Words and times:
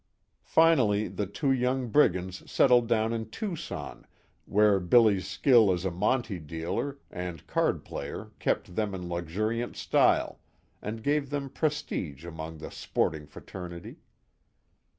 Finally 0.47 1.07
the 1.07 1.27
two 1.27 1.51
young 1.51 1.87
brigands 1.89 2.49
settled 2.51 2.87
down 2.87 3.13
in 3.13 3.29
Tucson, 3.29 4.07
where 4.47 4.79
Billy's 4.79 5.27
skill 5.27 5.71
as 5.71 5.85
a 5.85 5.91
monte 5.91 6.39
dealer, 6.39 6.97
and 7.11 7.45
card 7.45 7.85
player 7.85 8.31
kept 8.39 8.75
them 8.75 8.95
in 8.95 9.07
luxuriant 9.07 9.75
style, 9.75 10.39
and 10.81 11.03
gave 11.03 11.29
them 11.29 11.51
prestige 11.51 12.25
among 12.25 12.57
the 12.57 12.71
sporting 12.71 13.27
fraternity. 13.27 13.97